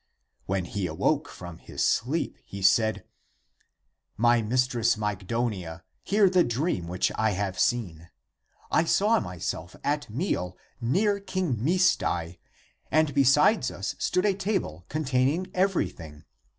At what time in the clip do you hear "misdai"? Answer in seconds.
11.57-12.39